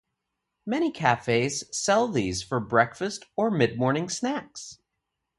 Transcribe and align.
Many 0.65 0.89
cafes 0.91 1.63
sell 1.71 2.07
these 2.07 2.41
for 2.41 2.59
breakfast 2.59 3.25
or 3.35 3.51
midmorning 3.51 4.09
snacks. 4.09 4.79